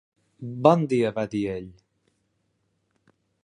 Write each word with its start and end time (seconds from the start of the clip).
Bon 0.67 0.85
dia 0.93 1.11
va 1.19 1.25
dir 1.35 1.43
ell 1.57 1.69